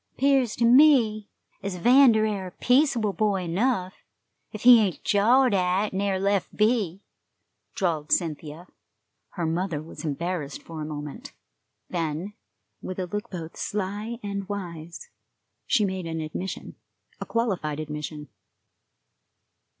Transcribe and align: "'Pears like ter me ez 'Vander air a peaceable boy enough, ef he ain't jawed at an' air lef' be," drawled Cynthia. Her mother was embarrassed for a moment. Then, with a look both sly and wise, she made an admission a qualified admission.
"'Pears 0.17 0.59
like 0.59 0.65
ter 0.67 0.71
me 0.73 1.29
ez 1.61 1.75
'Vander 1.75 2.25
air 2.25 2.47
a 2.47 2.51
peaceable 2.53 3.13
boy 3.13 3.43
enough, 3.43 3.93
ef 4.51 4.63
he 4.63 4.79
ain't 4.81 5.03
jawed 5.03 5.53
at 5.53 5.93
an' 5.93 6.01
air 6.01 6.19
lef' 6.19 6.49
be," 6.55 7.03
drawled 7.75 8.11
Cynthia. 8.11 8.65
Her 9.33 9.45
mother 9.45 9.79
was 9.79 10.03
embarrassed 10.03 10.63
for 10.63 10.81
a 10.81 10.85
moment. 10.87 11.33
Then, 11.87 12.33
with 12.81 12.97
a 12.97 13.05
look 13.05 13.29
both 13.29 13.55
sly 13.55 14.17
and 14.23 14.49
wise, 14.49 15.07
she 15.67 15.85
made 15.85 16.07
an 16.07 16.19
admission 16.19 16.77
a 17.19 17.25
qualified 17.27 17.79
admission. 17.79 18.29